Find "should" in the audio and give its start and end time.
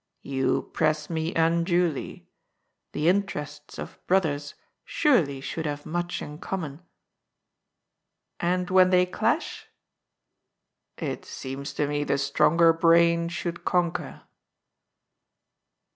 5.41-5.67, 13.29-13.63